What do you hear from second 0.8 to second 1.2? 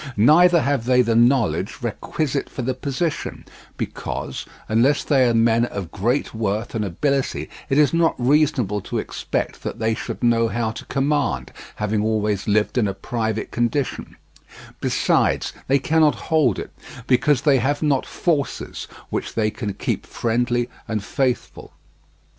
they the